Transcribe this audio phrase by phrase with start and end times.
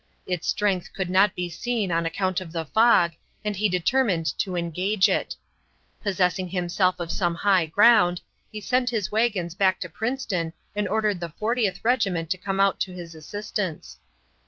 [0.25, 3.11] Its strength could not be seen on account of the fog,
[3.45, 5.35] and he determined to engage it.
[6.01, 8.19] Possessing himself of some high ground,
[8.51, 12.79] he sent his wagons back to Princeton and ordered the Fortieth Regiment to come out
[12.79, 13.99] to his assistance.